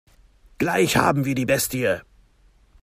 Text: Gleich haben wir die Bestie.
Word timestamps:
Gleich 0.57 0.97
haben 0.97 1.25
wir 1.25 1.35
die 1.35 1.45
Bestie. 1.45 1.97